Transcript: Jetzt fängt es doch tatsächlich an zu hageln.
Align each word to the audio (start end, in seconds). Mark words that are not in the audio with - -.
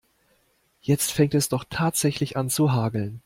Jetzt 0.79 1.11
fängt 1.11 1.35
es 1.35 1.47
doch 1.47 1.63
tatsächlich 1.69 2.35
an 2.35 2.49
zu 2.49 2.71
hageln. 2.73 3.19